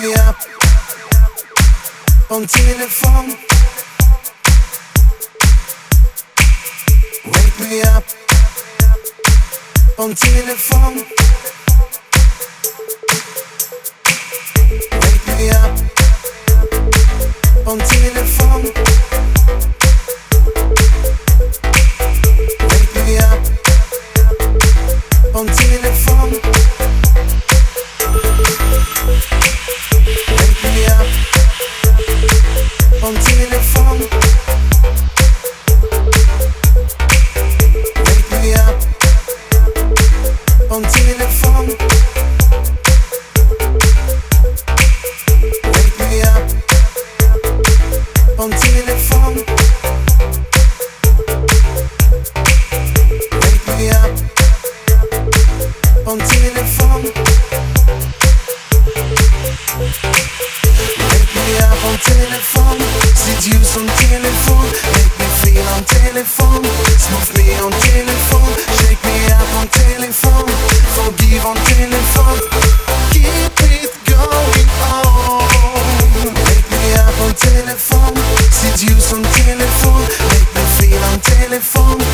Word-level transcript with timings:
me 0.00 0.14
ab 0.14 0.36
vom 2.28 2.46
Telefon. 2.46 3.36
Wake 7.24 7.58
me 7.58 7.82
up 7.82 8.04
vom 9.96 10.14
Telefon. 10.14 10.94
Wake 15.00 15.26
me 15.36 15.50
up 15.50 15.78
vom 17.64 17.78
Telefon. 17.78 18.62
Wake 22.68 23.04
me 23.04 23.18
up 23.18 23.40
vom 25.32 25.46
Telefon. 25.46 25.87
telephone, 62.00 62.78
seduce 63.14 63.76
on 63.76 63.86
telephone, 63.86 64.70
make 64.94 65.14
me 65.18 65.26
feel 65.42 65.66
on 65.74 65.82
telephone, 65.84 66.64
smooth 66.98 67.30
me 67.36 67.54
on 67.58 67.72
telephone, 67.72 68.54
shake 68.78 69.02
me 69.04 69.26
up 69.32 69.50
on 69.58 69.66
telephone, 69.68 70.48
forgive 70.94 71.44
on 71.44 71.56
telephone, 71.56 72.40
keep 73.10 73.58
it 73.72 73.92
going 74.06 74.68
on. 74.86 75.48
Make 76.34 76.66
me 76.70 76.94
up 76.94 77.20
on 77.20 77.32
telephone, 77.34 78.16
seduce 78.50 79.12
on 79.12 79.22
telephone, 79.22 80.06
make 80.28 80.50
me 80.54 80.64
feel 80.78 81.02
on 81.04 81.18
telephone. 81.20 82.07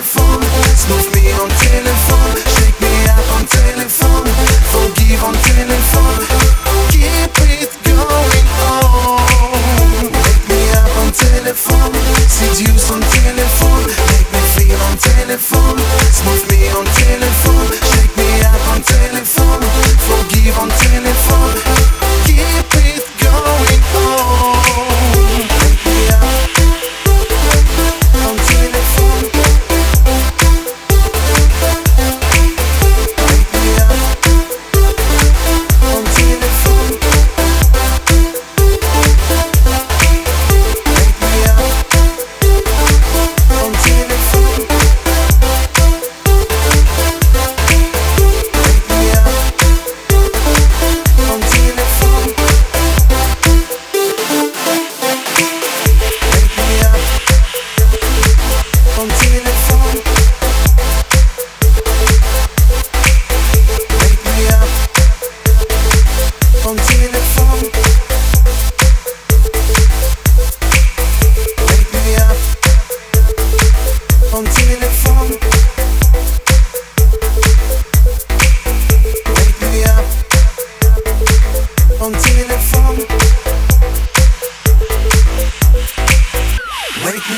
performance. 0.00 0.88
Move 0.88 1.14
me 1.14 1.30
until 1.30 1.89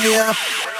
me 0.01 0.15
up. 0.15 0.72